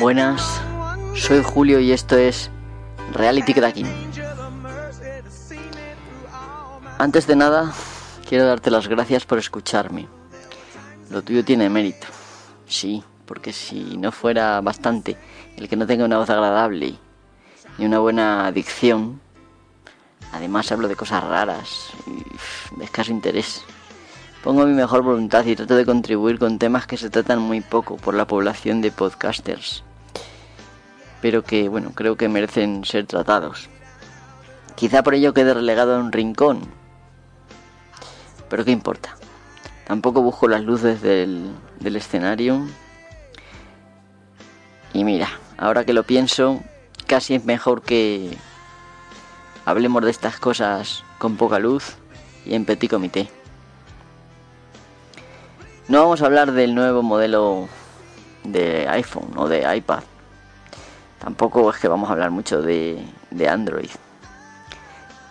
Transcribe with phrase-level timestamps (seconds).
[0.00, 0.60] Buenas,
[1.16, 2.50] soy Julio y esto es
[3.14, 3.86] Reality Cracking.
[6.98, 7.72] Antes de nada,
[8.28, 10.06] quiero darte las gracias por escucharme.
[11.10, 12.06] Lo tuyo tiene mérito.
[12.66, 15.16] Sí, porque si no fuera bastante
[15.56, 16.94] el que no tenga una voz agradable
[17.76, 19.20] y una buena dicción,
[20.32, 23.64] además hablo de cosas raras y de escaso interés.
[24.44, 27.96] Pongo mi mejor voluntad y trato de contribuir con temas que se tratan muy poco
[27.96, 29.82] por la población de podcasters,
[31.20, 33.68] pero que, bueno, creo que merecen ser tratados.
[34.76, 36.60] Quizá por ello quede relegado a un rincón,
[38.48, 39.16] pero ¿qué importa?
[39.86, 42.66] Tampoco busco las luces del, del escenario.
[44.92, 46.60] Y mira, ahora que lo pienso,
[47.06, 48.36] casi es mejor que
[49.64, 51.96] hablemos de estas cosas con poca luz
[52.44, 53.28] y en petit comité.
[55.88, 57.68] No vamos a hablar del nuevo modelo
[58.44, 60.02] de iPhone o de iPad.
[61.20, 63.90] Tampoco es que vamos a hablar mucho de, de Android.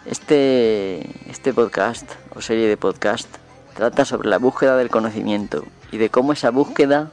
[0.06, 3.28] Este, este podcast o serie de podcast
[3.76, 7.12] trata sobre la búsqueda del conocimiento y de cómo esa búsqueda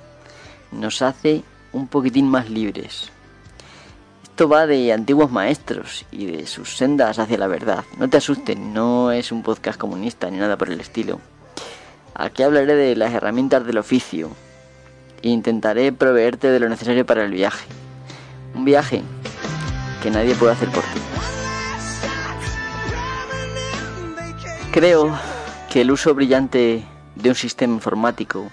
[0.72, 3.10] nos hace un poquitín más libres.
[4.22, 7.84] Esto va de antiguos maestros y de sus sendas hacia la verdad.
[7.98, 11.20] No te asusten, no es un podcast comunista ni nada por el estilo.
[12.14, 14.30] Aquí hablaré de las herramientas del oficio
[15.22, 17.66] e intentaré proveerte de lo necesario para el viaje.
[18.54, 19.02] Un viaje
[20.02, 21.00] que nadie puede hacer por ti.
[24.72, 25.16] Creo
[25.70, 28.50] que el uso brillante de un sistema informático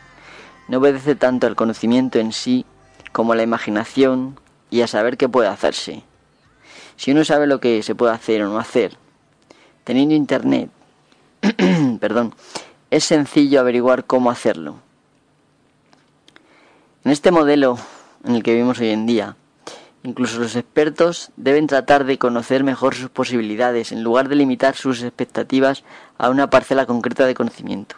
[0.67, 2.65] no obedece tanto al conocimiento en sí
[3.11, 6.03] como a la imaginación y a saber qué puede hacerse.
[6.95, 8.97] Si uno sabe lo que se puede hacer o no hacer,
[9.83, 10.69] teniendo internet,
[11.99, 12.33] perdón,
[12.91, 14.75] es sencillo averiguar cómo hacerlo.
[17.03, 17.77] En este modelo
[18.23, 19.35] en el que vivimos hoy en día,
[20.03, 25.03] incluso los expertos deben tratar de conocer mejor sus posibilidades en lugar de limitar sus
[25.03, 25.83] expectativas
[26.17, 27.95] a una parcela concreta de conocimiento.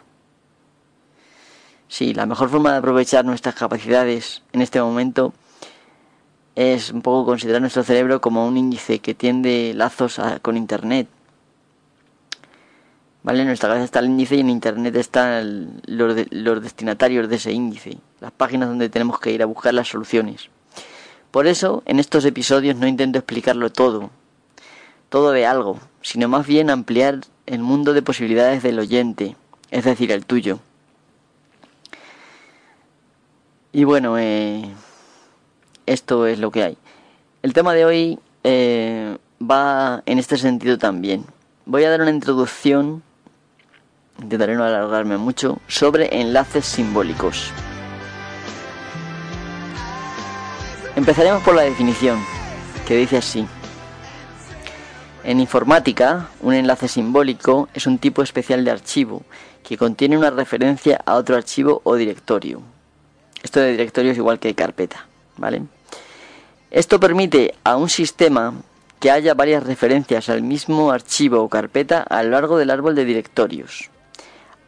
[1.88, 5.32] Sí, la mejor forma de aprovechar nuestras capacidades en este momento
[6.54, 11.08] es un poco considerar nuestro cerebro como un índice que tiende lazos con Internet
[13.24, 13.40] ¿Vale?
[13.40, 16.14] En nuestra cabeza está el índice y en Internet están los,
[16.62, 20.50] destinatarios de ese índice, las páginas donde tenemos que ir a buscar las soluciones.
[21.34, 24.10] Por eso, en estos episodios no intento explicarlo todo,
[25.08, 29.34] todo de algo, sino más bien ampliar el mundo de posibilidades del oyente,
[29.72, 30.60] es decir, el tuyo.
[33.72, 34.70] Y bueno, eh,
[35.86, 36.78] esto es lo que hay.
[37.42, 41.24] El tema de hoy eh, va en este sentido también.
[41.66, 43.02] Voy a dar una introducción
[44.22, 47.50] intentaré no alargarme mucho, sobre enlaces simbólicos.
[50.96, 52.24] Empezaremos por la definición,
[52.86, 53.44] que dice así.
[55.24, 59.22] En informática, un enlace simbólico es un tipo especial de archivo
[59.64, 62.62] que contiene una referencia a otro archivo o directorio.
[63.42, 65.06] Esto de directorio es igual que carpeta,
[65.36, 65.62] ¿vale?
[66.70, 68.54] Esto permite a un sistema
[69.00, 73.04] que haya varias referencias al mismo archivo o carpeta a lo largo del árbol de
[73.04, 73.90] directorios.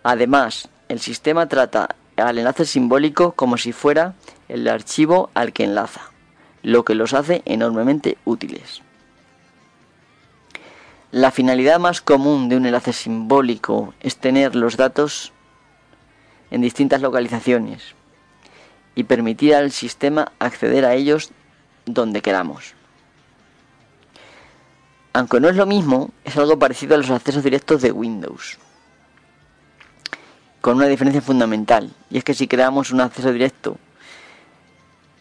[0.03, 4.15] Además, el sistema trata al enlace simbólico como si fuera
[4.49, 6.13] el archivo al que enlaza,
[6.67, 8.83] lo que los hace enormemente útiles.
[11.13, 15.33] La finalidad más común de un enlace simbólico es tener los datos
[16.51, 17.95] en distintas localizaciones
[18.97, 21.31] y permitir al sistema acceder a ellos
[21.85, 22.75] donde queramos.
[25.13, 28.59] Aunque no es lo mismo, es algo parecido a los accesos directos de Windows
[30.61, 31.93] con una diferencia fundamental.
[32.11, 33.79] Y es que si creamos un acceso directo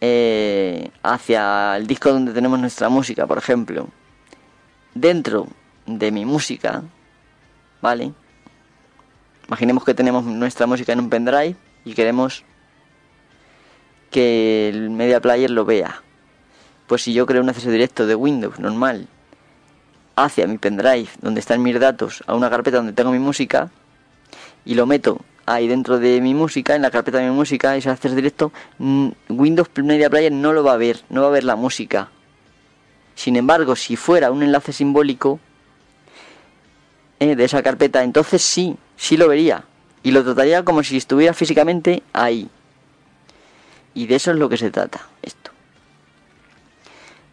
[0.01, 3.87] eh, hacia el disco donde tenemos nuestra música, por ejemplo,
[4.93, 5.47] dentro
[5.85, 6.83] de mi música,
[7.81, 8.13] ¿vale?
[9.47, 11.55] Imaginemos que tenemos nuestra música en un pendrive
[11.85, 12.43] y queremos
[14.09, 16.01] que el media player lo vea.
[16.87, 19.07] Pues si yo creo un acceso directo de Windows normal
[20.15, 23.69] hacia mi pendrive donde están mis datos a una carpeta donde tengo mi música
[24.63, 27.81] y lo meto ahí dentro de mi música, en la carpeta de mi música, y
[27.81, 28.51] se hace directo,
[29.29, 32.09] Windows Media Player no lo va a ver, no va a ver la música.
[33.15, 35.39] Sin embargo, si fuera un enlace simbólico
[37.19, 39.63] eh, de esa carpeta, entonces sí, sí lo vería.
[40.03, 42.49] Y lo trataría como si estuviera físicamente ahí.
[43.93, 45.51] Y de eso es lo que se trata, esto.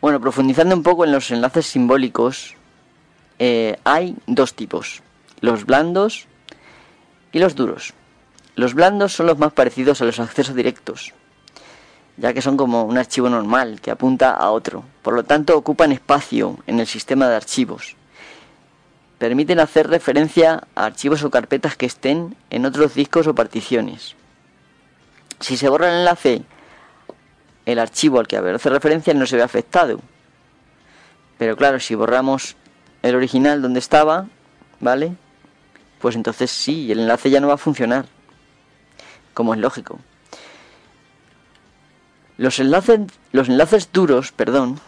[0.00, 2.54] Bueno, profundizando un poco en los enlaces simbólicos,
[3.38, 5.02] eh, hay dos tipos,
[5.40, 6.26] los blandos
[7.32, 7.94] y los duros.
[8.54, 11.12] Los blandos son los más parecidos a los accesos directos.
[12.18, 14.84] ya que son como un archivo normal que apunta a otro.
[15.00, 17.96] Por lo tanto, ocupan espacio en el sistema de archivos.
[19.18, 24.14] Permiten hacer referencia a archivos o carpetas que estén en otros discos o particiones.
[25.40, 26.42] Si se borra el enlace,
[27.64, 30.00] el archivo al que hace referencia no se ve afectado.
[31.38, 32.56] Pero claro, si borramos
[33.02, 34.26] el original donde estaba,
[34.80, 35.14] ¿vale?
[35.98, 38.04] Pues entonces sí, el enlace ya no va a funcionar.
[39.34, 39.98] Como es lógico.
[42.36, 43.00] Los enlaces,
[43.32, 44.80] los enlaces duros, perdón,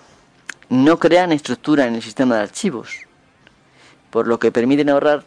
[0.69, 2.91] no crean estructura en el sistema de archivos,
[4.11, 5.25] por lo que permiten ahorrar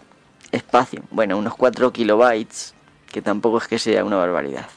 [0.51, 2.73] espacio, bueno, unos 4 kilobytes,
[3.11, 4.67] que tampoco es que sea una barbaridad.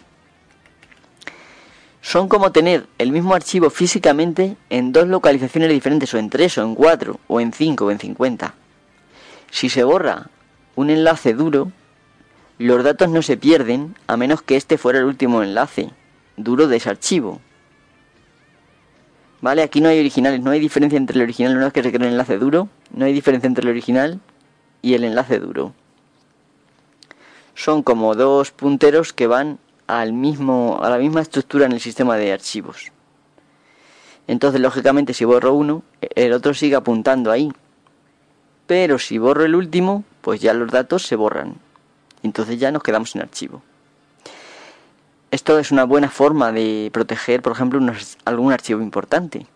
[2.03, 6.63] Son como tener el mismo archivo físicamente en dos localizaciones diferentes, o en tres, o
[6.63, 8.55] en cuatro, o en cinco, o en 50.
[9.51, 10.29] Si se borra
[10.77, 11.73] un enlace duro,
[12.61, 15.91] los datos no se pierden a menos que este fuera el último enlace
[16.37, 17.41] duro de ese archivo.
[19.41, 19.63] ¿Vale?
[19.63, 22.07] Aquí no hay originales, no hay diferencia entre el original, una vez que se crea
[22.07, 24.21] un enlace duro, no hay diferencia entre el original
[24.83, 25.73] y el enlace duro.
[27.55, 32.19] Son como dos punteros que van al mismo, a la misma estructura en el sistema
[32.19, 32.93] de archivos.
[34.27, 35.83] Entonces, lógicamente, si borro uno,
[36.15, 37.51] el otro sigue apuntando ahí.
[38.67, 41.57] Pero si borro el último, pues ya los datos se borran.
[42.23, 43.63] Entonces ya nos quedamos en archivo.
[45.31, 47.81] Esto es una buena forma de proteger, por ejemplo,
[48.25, 49.47] algún archivo importante.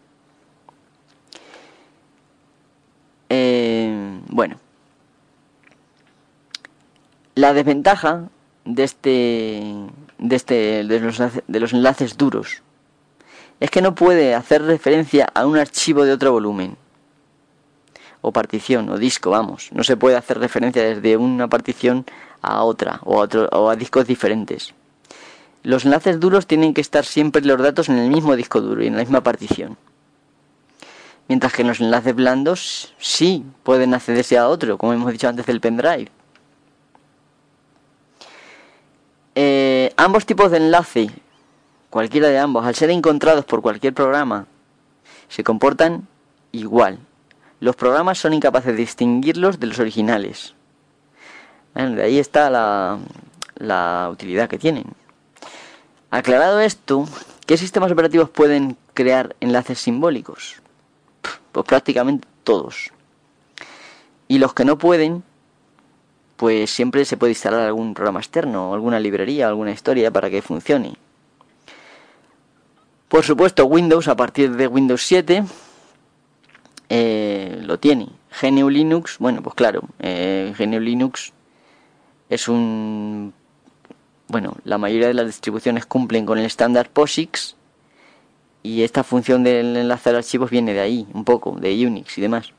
[3.28, 4.56] Eh, bueno,
[7.34, 8.28] la desventaja
[8.64, 9.62] de este,
[10.18, 12.62] de este, los, de los enlaces duros
[13.60, 16.76] es que no puede hacer referencia a un archivo de otro volumen
[18.20, 19.70] o partición o disco, vamos.
[19.72, 22.06] No se puede hacer referencia desde una partición
[22.44, 24.74] a otra o a, otro, o a discos diferentes.
[25.62, 28.86] Los enlaces duros tienen que estar siempre los datos en el mismo disco duro y
[28.86, 29.78] en la misma partición.
[31.26, 35.60] Mientras que los enlaces blandos sí pueden accederse a otro, como hemos dicho antes del
[35.60, 36.10] pendrive.
[39.34, 41.10] Eh, ambos tipos de enlace,
[41.88, 44.46] cualquiera de ambos, al ser encontrados por cualquier programa,
[45.28, 46.06] se comportan
[46.52, 46.98] igual.
[47.60, 50.54] Los programas son incapaces de distinguirlos de los originales.
[51.74, 54.84] De ahí está la, utilidad que tienen.
[56.10, 57.08] Aclarado esto,
[57.46, 60.62] ¿qué sistemas operativos pueden crear enlaces simbólicos?
[61.52, 62.92] Pues prácticamente todos.
[64.28, 65.24] Y los que no pueden,
[66.36, 70.94] pues siempre se puede instalar algún programa externo, alguna librería, alguna historia para que funcione.
[73.08, 75.44] Por supuesto, Windows a partir de Windows 7
[76.88, 78.08] eh, lo tiene.
[78.40, 81.32] GNU Linux, bueno, pues claro, eh, GNU Linux
[82.34, 83.32] es un
[84.28, 87.56] bueno, la mayoría de las distribuciones cumplen con el estándar POSIX
[88.62, 92.20] y esta función del enlace de archivos viene de ahí, un poco, de Unix y
[92.22, 92.50] demás.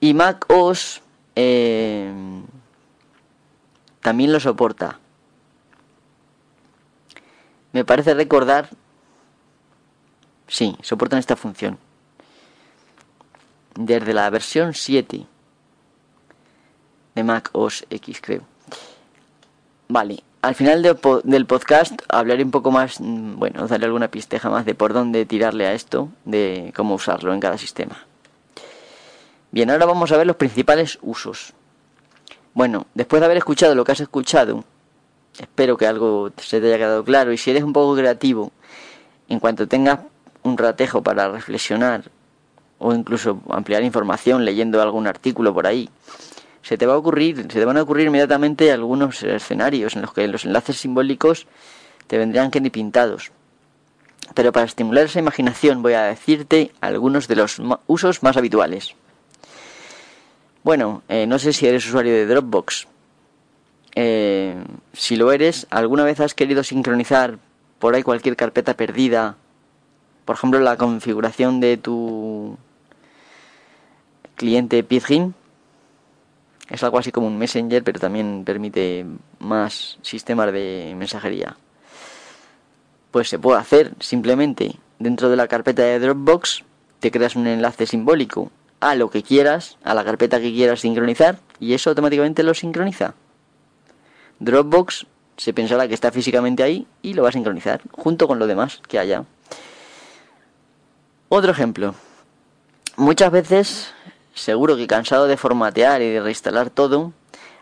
[0.00, 1.02] Y Mac OS
[1.34, 2.12] eh,
[4.00, 5.00] también lo soporta.
[7.72, 8.68] Me parece recordar,
[10.46, 11.78] sí, soportan esta función.
[13.74, 15.26] Desde la versión 7
[17.16, 18.42] de Mac OS X, creo.
[19.88, 20.82] Vale, al final
[21.24, 25.24] del podcast hablaré un poco más, mm, bueno, daré alguna pisteja más de por dónde
[25.24, 28.04] tirarle a esto, de cómo usarlo en cada sistema.
[29.50, 31.54] Bien, ahora vamos a ver los principales usos.
[32.52, 34.64] Bueno, después de haber escuchado lo que has escuchado,
[35.38, 38.52] espero que algo se te haya quedado claro y si eres un poco creativo,
[39.28, 40.00] en cuanto tengas
[40.42, 42.04] un ratejo para reflexionar
[42.78, 45.88] o incluso ampliar información leyendo algún artículo por ahí,
[46.66, 50.12] se te va a ocurrir, se te van a ocurrir inmediatamente algunos escenarios en los
[50.12, 51.46] que los enlaces simbólicos
[52.08, 53.30] te vendrían que ni pintados.
[54.34, 58.96] Pero para estimular esa imaginación voy a decirte algunos de los usos más habituales.
[60.64, 62.88] Bueno, eh, no sé si eres usuario de Dropbox.
[63.94, 64.56] Eh,
[64.92, 67.38] si lo eres, ¿alguna vez has querido sincronizar
[67.78, 69.36] por ahí cualquier carpeta perdida?
[70.24, 72.58] Por ejemplo, la configuración de tu
[74.34, 75.36] cliente Pidgin
[76.68, 79.06] es algo así como un Messenger, pero también permite
[79.38, 81.56] más sistemas de mensajería.
[83.10, 86.64] Pues se puede hacer simplemente dentro de la carpeta de Dropbox,
[87.00, 91.38] te creas un enlace simbólico a lo que quieras, a la carpeta que quieras sincronizar,
[91.60, 93.14] y eso automáticamente lo sincroniza.
[94.38, 95.06] Dropbox
[95.36, 98.80] se pensará que está físicamente ahí y lo va a sincronizar, junto con lo demás
[98.88, 99.24] que haya.
[101.28, 101.94] Otro ejemplo.
[102.96, 103.94] Muchas veces
[104.36, 107.12] seguro que cansado de formatear y de reinstalar todo,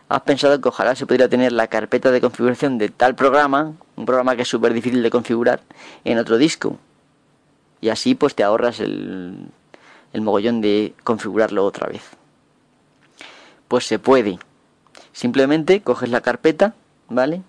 [0.09, 4.05] has pensado que ojalá se pudiera tener la carpeta de configuración de tal programa, un
[4.05, 5.63] programa que es súper difícil de configurar,
[6.05, 6.79] en otro disco.
[7.81, 9.47] Y así pues te ahorras el,
[10.13, 12.03] el mogollón de configurarlo otra vez.
[13.69, 14.39] Pues se puede.
[15.13, 16.75] Simplemente coges la carpeta,
[17.09, 17.43] ¿vale?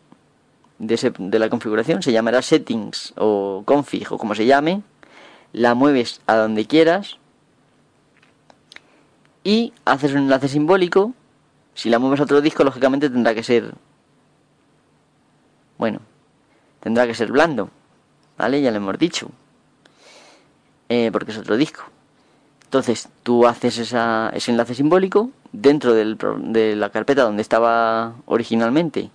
[0.77, 4.83] De, de la configuración, se llamará settings o config o como se llame,
[5.51, 7.17] la mueves a donde quieras
[9.45, 11.13] y haces un enlace simbólico.
[11.75, 13.73] Si la mueves a otro disco, lógicamente tendrá que ser,
[15.77, 15.99] bueno,
[16.81, 17.69] tendrá que ser blando,
[18.37, 18.61] ¿vale?
[18.61, 19.29] Ya lo hemos dicho,
[20.89, 21.83] eh, porque es otro disco.
[22.63, 29.11] Entonces tú haces ese enlace simbólico dentro de la carpeta donde estaba originalmente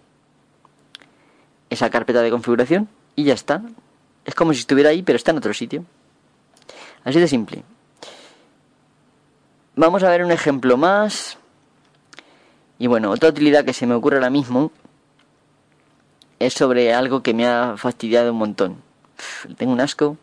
[1.68, 3.62] esa carpeta de configuración y ya está.
[4.25, 5.84] Es como si estuviera ahí pero está en otro sitio.
[7.04, 7.64] Así de simple.
[9.77, 11.39] Vamos a ver un ejemplo más.
[12.79, 14.73] Y bueno, otra utilidad que se me ocurre ahora mismo
[16.39, 18.83] es sobre algo que me ha fastidiado un montón.
[19.57, 20.17] tengo un asco.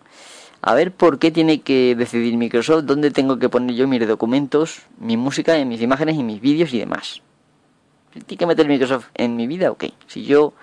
[0.62, 4.82] A ver por qué tiene que decidir Microsoft dónde tengo que poner yo mis documentos,
[4.98, 7.22] mi música, mis imágenes y mis vídeos y demás.
[8.12, 9.72] ¿Tiene que meter Microsoft en mi vida?
[9.72, 9.86] Ok.
[10.08, 10.54] Si yo...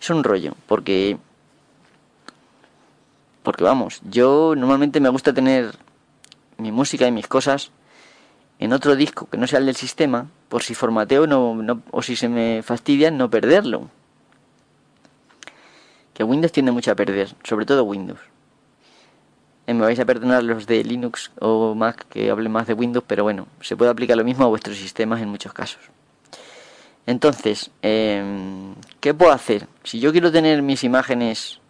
[0.00, 1.18] Es un rollo, porque...
[3.42, 5.74] Porque vamos, yo normalmente me gusta tener
[6.60, 7.72] mi música y mis cosas
[8.58, 12.14] en otro disco que no sea el del sistema, por si formateo no, o si
[12.14, 13.88] se me fastidia no perderlo.
[16.12, 18.20] Que Windows tiene mucho a perder, sobre todo Windows.
[19.66, 23.04] Eh, me vais a perdonar los de Linux o Mac que hable más de Windows,
[23.06, 25.80] pero bueno, se puede aplicar lo mismo a vuestros sistemas en muchos casos.
[27.06, 29.68] Entonces, em, ¿qué puedo hacer?
[29.84, 31.60] Si yo quiero tener mis imágenes,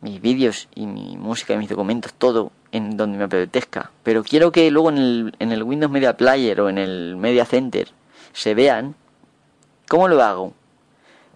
[0.00, 4.52] mis vídeos y mi música y mis documentos, todo en donde me apetezca, pero quiero
[4.52, 7.88] que luego en el, en el Windows Media Player o en el Media Center
[8.32, 8.94] se vean,
[9.88, 10.52] ¿cómo lo hago?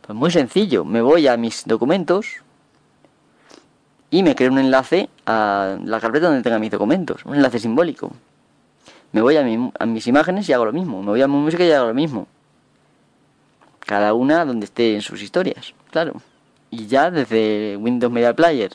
[0.03, 2.43] Pues muy sencillo, me voy a mis documentos,
[4.12, 8.12] y me creo un enlace a la carpeta donde tenga mis documentos, un enlace simbólico.
[9.11, 11.71] Me voy a, mis imágenes y hago lo mismo, me voy a mi música y
[11.73, 12.27] hago lo mismo.
[13.81, 16.21] Cada una donde esté en sus historias, claro.
[16.71, 18.73] Y ya desde Windows Media Player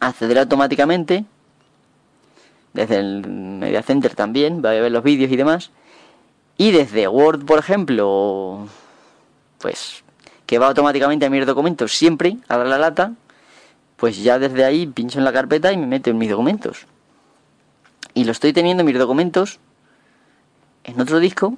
[0.00, 1.26] acceder automáticamente,
[2.76, 5.70] desde el Media Center también, va a ver los vídeos y demás.
[6.56, 8.68] Y desde Word, por ejemplo,
[9.58, 10.04] pues
[10.46, 13.12] que va automáticamente a mis documentos siempre, a dar la lata,
[13.96, 16.86] pues ya desde ahí pincho en la carpeta y me meto en mis documentos.
[18.14, 19.58] Y lo estoy teniendo mis documentos
[20.84, 21.56] en otro disco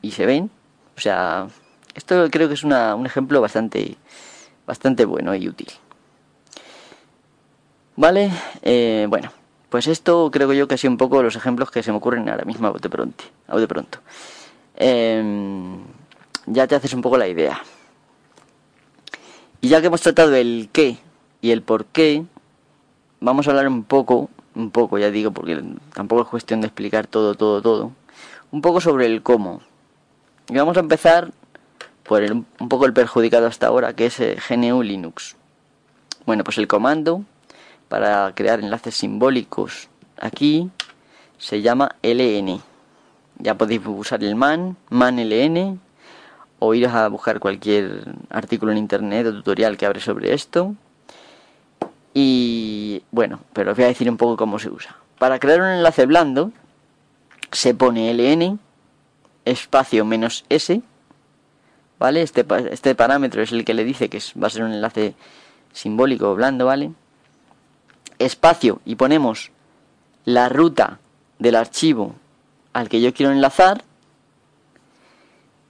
[0.00, 0.50] y se ven.
[0.96, 1.48] O sea,
[1.94, 3.96] esto creo que es una, un ejemplo bastante,
[4.66, 5.68] bastante bueno y útil.
[7.96, 8.30] Vale,
[8.62, 9.32] eh, bueno,
[9.68, 12.28] pues esto creo yo que ha sido un poco los ejemplos que se me ocurren
[12.28, 13.24] ahora mismo a de pronto.
[13.52, 13.98] De pronto.
[14.76, 15.80] Em,
[16.46, 17.60] ya te haces un poco la idea.
[19.60, 20.98] Y ya que hemos tratado el qué
[21.40, 22.24] y el por qué,
[23.20, 27.06] vamos a hablar un poco, un poco ya digo, porque tampoco es cuestión de explicar
[27.06, 27.92] todo, todo, todo,
[28.50, 29.60] un poco sobre el cómo.
[30.48, 31.32] Y vamos a empezar
[32.04, 35.36] por un poco el perjudicado hasta ahora, que es eh, GNU Linux.
[36.24, 37.24] Bueno, pues el comando
[37.88, 39.88] para crear enlaces simbólicos
[40.20, 40.70] aquí
[41.38, 42.60] se llama ln.
[43.38, 45.80] Ya podéis usar el man, manln,
[46.58, 50.74] o ir a buscar cualquier artículo en internet o tutorial que abre sobre esto
[52.14, 54.96] y bueno, pero os voy a decir un poco cómo se usa.
[55.18, 56.50] Para crear un enlace blando,
[57.52, 58.58] se pone ln
[59.44, 60.82] espacio menos s,
[61.98, 62.22] ¿vale?
[62.22, 65.14] Este, este parámetro es el que le dice que va a ser un enlace
[65.72, 66.90] simbólico blando, ¿vale?
[68.18, 69.50] Espacio y ponemos
[70.24, 70.98] la ruta
[71.38, 72.14] del archivo
[72.72, 73.84] al que yo quiero enlazar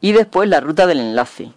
[0.01, 1.53] y después la ruta del enlace.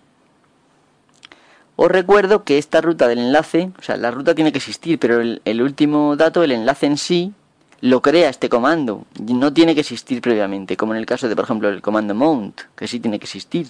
[1.76, 5.20] Os recuerdo que esta ruta del enlace, o sea, la ruta tiene que existir, pero
[5.20, 7.34] el, último dato, el enlace en sí,
[7.80, 9.06] lo crea este comando.
[9.20, 12.62] No tiene que existir previamente, como en el caso de, por ejemplo, el comando mount,
[12.76, 13.70] que sí tiene que existir.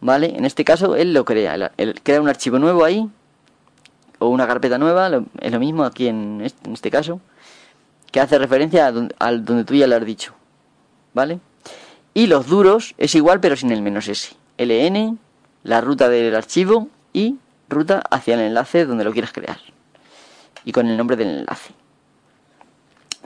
[0.00, 0.34] ¿Vale?
[0.34, 1.72] En este caso, él lo crea.
[1.76, 3.06] Él crea un archivo nuevo ahí,
[4.22, 5.10] o una carpeta nueva,
[5.40, 7.20] es lo mismo aquí en este, en este caso,
[8.10, 10.34] que hace referencia a donde, a tú ya lo has dicho.
[11.14, 11.40] ¿Vale?
[12.14, 14.34] Y los duros es igual, pero sin el menos s.
[14.58, 15.18] ln
[15.64, 17.36] la ruta del archivo y
[17.68, 19.58] ruta hacia el enlace donde lo quieras crear
[20.64, 21.72] y con el nombre del enlace.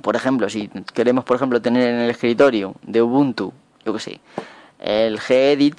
[0.02, 3.52] Por ejemplo, si queremos, por ejemplo, tener en el escritorio de Ubuntu,
[3.84, 4.20] yo que sé,
[4.78, 5.76] el gedit,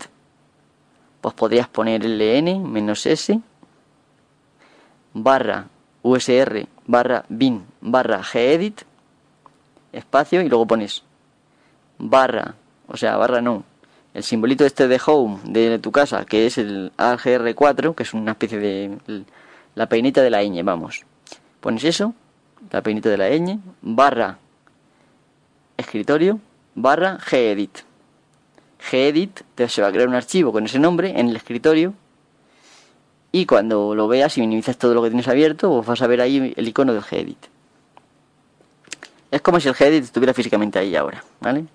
[1.22, 3.40] pues podrías poner ln menos s
[5.24, 5.68] barra
[6.04, 8.84] usr barra bin barra gedit
[9.92, 11.04] espacio y luego pones
[11.98, 12.56] barra
[12.88, 13.64] o sea, barra no.
[14.14, 18.32] El simbolito este de home de tu casa, que es el AGR4, que es una
[18.32, 19.26] especie de
[19.76, 21.04] la peinita de la ñ, vamos.
[21.60, 22.14] Pones eso,
[22.72, 24.40] la peinita de la ñ, barra
[25.76, 26.40] escritorio,
[26.74, 27.84] barra gedit.
[28.80, 31.94] gedit te se va a crear un archivo con ese nombre en el escritorio
[33.32, 36.22] y cuando lo veas y minimizas todo lo que tienes abierto, pues vas a ver
[36.22, 37.38] ahí el icono del gedit.
[39.30, 41.66] Es como si el gedit estuviera físicamente ahí ahora, ¿vale?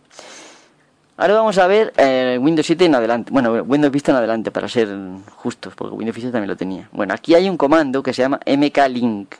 [1.18, 3.30] Ahora vamos a ver eh, Windows 7 en adelante.
[3.30, 4.88] Bueno, Windows Vista en adelante para ser
[5.37, 6.88] justos, porque Windows Vista también lo tenía.
[6.90, 9.35] Bueno, aquí hay un comando que se llama mklink.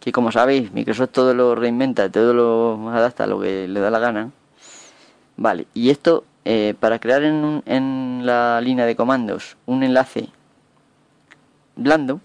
[0.00, 3.90] Que como sabéis, Microsoft todo lo reinventa, todo lo adapta a lo que le da
[3.90, 4.30] la gana.
[5.36, 10.28] Vale, y esto eh, para crear en, en la línea de comandos un enlace
[11.76, 12.20] blando,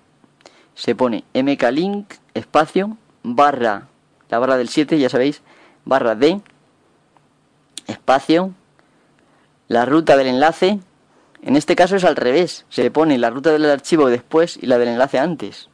[0.74, 3.88] se pone mklink espacio barra,
[4.30, 5.42] la barra del 7, ya sabéis,
[5.86, 6.42] barra D
[7.88, 8.54] espacio,
[9.68, 10.80] la ruta del enlace,
[11.42, 14.78] en este caso es al revés, se pone la ruta del archivo después y la
[14.78, 15.70] del enlace antes.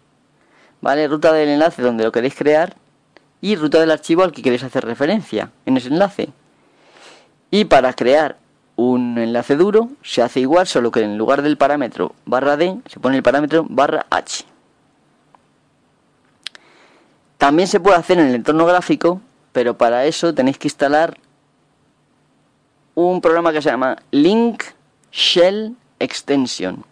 [0.82, 1.08] ¿Vale?
[1.08, 2.76] Ruta del enlace donde lo queréis crear
[3.40, 6.30] y ruta del archivo al que queréis hacer referencia en ese enlace.
[7.52, 8.38] Y para crear
[8.78, 13.00] un enlace duro se hace igual, solo que en lugar del parámetro barra D se
[13.00, 14.46] pone el parámetro barra H.
[17.38, 19.20] También se puede hacer en el entorno gráfico,
[19.52, 21.18] pero para eso tenéis que instalar
[22.96, 24.64] un programa que se llama Link
[25.12, 26.86] Shell Extension.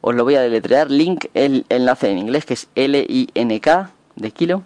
[0.00, 0.90] Os lo voy a deletrear.
[0.90, 4.64] Link, el enlace en inglés, que es L-I-N-K de kilo.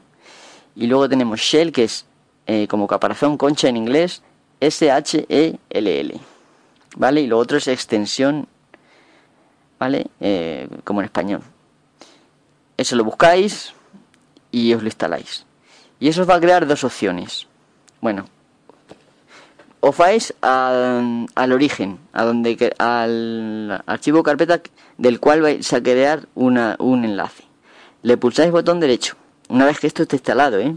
[0.75, 2.07] Y luego tenemos Shell, que es
[2.47, 4.23] eh, como caparazón concha en inglés,
[4.61, 6.21] S-H-E-L-L.
[6.97, 7.21] ¿Vale?
[7.21, 8.49] Y lo otro es extensión,
[9.79, 10.07] ¿vale?
[10.21, 11.43] Eh, como en español.
[12.77, 13.75] Eso lo buscáis
[14.51, 15.45] y os lo instaláis.
[16.01, 17.47] Y eso os va a crear dos opciones.
[18.01, 18.27] Bueno,
[19.81, 24.61] os vais al, al, origen, a donde al archivo carpeta
[24.99, 27.45] del cual vais a crear una, un enlace.
[28.03, 29.17] Le pulsáis botón derecho,
[29.49, 30.77] una vez que esto esté instalado, ¿eh?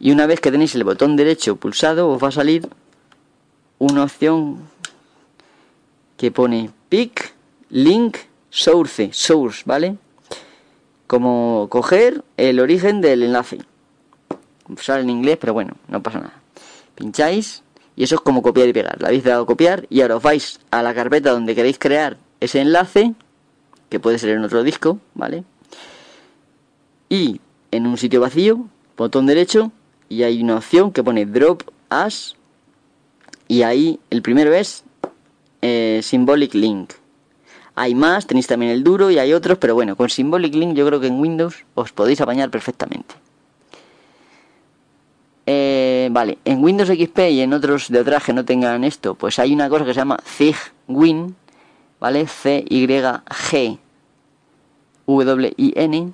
[0.00, 2.68] Y una vez que tenéis el botón derecho pulsado, os va a salir
[3.78, 4.68] una opción
[6.16, 7.34] que pone pick
[7.70, 8.16] link
[8.50, 9.96] source, source, ¿vale?
[11.06, 13.58] Como coger el origen del enlace.
[14.76, 16.38] Sale en inglés, pero bueno, no pasa nada
[16.98, 17.62] pincháis
[17.96, 19.00] y eso es como copiar y pegar.
[19.00, 22.18] La habéis dado a copiar y ahora os vais a la carpeta donde queréis crear
[22.40, 23.14] ese enlace,
[23.88, 25.44] que puede ser en otro disco, ¿vale?
[27.08, 29.72] Y en un sitio vacío, botón derecho,
[30.08, 32.36] y hay una opción que pone Drop As,
[33.46, 34.84] y ahí el primero es
[35.62, 36.92] eh, Symbolic Link.
[37.74, 40.86] Hay más, tenéis también el duro y hay otros, pero bueno, con Symbolic Link yo
[40.86, 43.14] creo que en Windows os podéis apañar perfectamente.
[45.46, 49.38] Eh, vale, en Windows XP y en otros de otras que no tengan esto, pues
[49.38, 51.36] hay una cosa que se llama ZigWin,
[52.00, 52.26] ¿vale?
[52.26, 53.78] C-Y-G
[55.06, 56.12] W-I-N,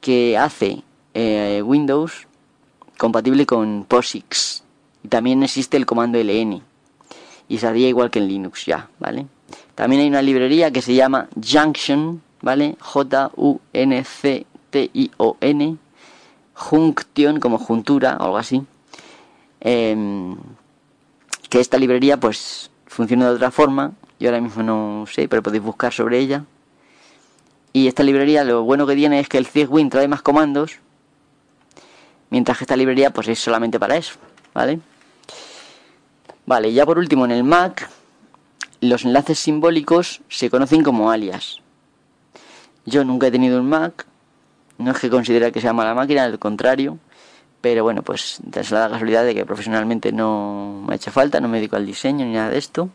[0.00, 2.26] que hace eh, Windows
[2.98, 4.62] compatible con POSIX.
[5.04, 6.62] Y también existe el comando ln.
[7.48, 9.26] Y se igual que en Linux ya, ¿vale?
[9.74, 12.76] También hay una librería que se llama Junction, ¿vale?
[12.80, 13.38] J-U-N-C-T-I-O-N
[16.54, 18.62] Junction, como juntura o algo así.
[19.60, 20.36] Em,
[21.48, 23.92] que esta librería pues funciona de otra forma.
[24.20, 26.44] Yo ahora mismo no sé, pero podéis buscar sobre ella.
[27.72, 30.80] Y esta librería lo bueno que tiene es que el Zigwin trae más comandos.
[32.30, 34.14] Mientras que esta librería pues es solamente para eso.
[34.54, 34.80] ¿Vale?
[36.46, 37.88] Vale, ya por último en el Mac
[38.80, 41.60] los enlaces simbólicos se conocen como alias.
[42.86, 44.06] Yo nunca he tenido un Mac,
[44.78, 46.98] no es que considere que sea mala máquina, al contrario.
[47.60, 51.48] Pero bueno, pues es la casualidad de que profesionalmente no me ha hecho falta, no
[51.48, 52.88] me dedico al diseño ni nada de esto.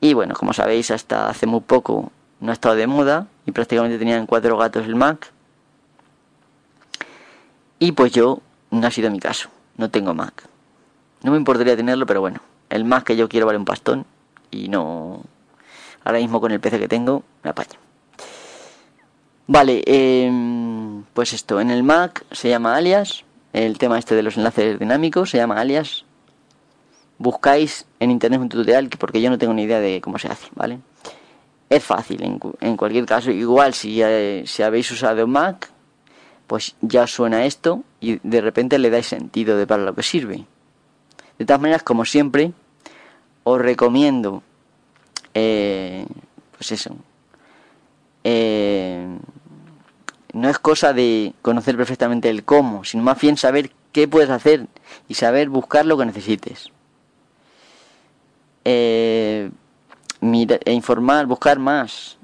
[0.00, 3.98] Y bueno, como sabéis, hasta hace muy poco no ha estado de moda y prácticamente
[3.98, 5.32] tenían cuatro gatos el Mac.
[7.78, 10.44] Y pues yo no ha sido mi caso, no tengo Mac.
[11.22, 14.04] No me importaría tenerlo, pero bueno, el Mac que yo quiero vale un pastón
[14.50, 15.22] y no.
[16.04, 17.78] Ahora mismo con el PC que tengo, me apaño.
[19.46, 24.36] Vale, em, pues esto, en el Mac se llama alias, el tema este de los
[24.36, 26.04] enlaces dinámicos se llama alias.
[27.18, 30.48] Buscáis en internet un tutorial porque yo no tengo ni idea de cómo se hace,
[30.54, 30.80] ¿vale?
[31.70, 35.70] Es fácil, en, cualquier caso, igual si, eh, si habéis usado Mac,
[36.48, 40.46] pues ya suena esto y de repente le dais sentido de para lo que sirve.
[41.38, 42.52] De todas maneras, como siempre,
[43.44, 44.42] os recomiendo,
[45.34, 46.06] eh,
[46.56, 46.96] pues eso,
[48.24, 49.06] eh,
[50.32, 54.66] no es cosa de conocer perfectamente el cómo, sino más bien saber qué puedes hacer
[55.06, 56.72] y saber buscar lo que necesites.
[58.64, 59.50] Eh,
[60.22, 62.16] e informar, buscar más.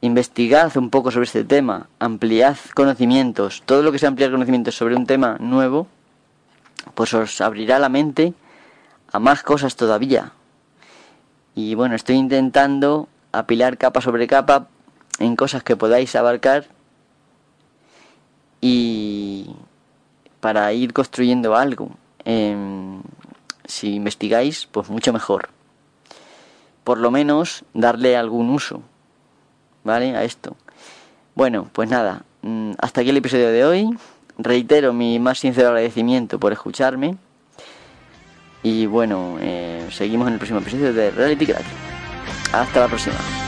[0.00, 4.76] Eh, investigad un poco sobre este tema, ampliad conocimientos, todo lo que sea ampliar conocimientos
[4.76, 5.86] sobre un tema nuevo,
[6.94, 8.34] pues os abrirá la mente
[9.12, 10.32] a más cosas todavía.
[11.54, 14.68] Y bueno, estoy intentando apilar capa sobre capa
[15.18, 16.66] en cosas que podáis abarcar
[18.60, 19.50] y
[20.40, 21.90] para ir construyendo algo.
[22.24, 23.02] Em,
[23.66, 25.48] si investigáis, pues mucho mejor.
[26.84, 28.82] Por lo menos darle algún uso,
[29.88, 30.14] ¿vale?
[30.14, 30.54] A esto.
[31.34, 33.98] Bueno, pues nada, mm, hasta aquí el episodio de hoy.
[34.36, 37.16] Reitero mi más sincero agradecimiento por escucharme.
[38.62, 41.64] Y bueno, eh, seguimos en el próximo episodio de Reality Crack.
[42.52, 43.47] Hasta la próxima.